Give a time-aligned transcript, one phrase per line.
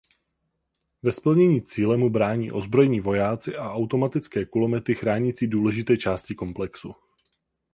[1.03, 6.93] V splnění cíle mu brání ozbrojení vojáci a automatické kulomety chránící důležité části komplexu.